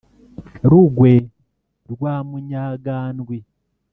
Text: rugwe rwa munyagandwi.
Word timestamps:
rugwe 0.69 1.11
rwa 1.91 2.15
munyagandwi. 2.29 3.37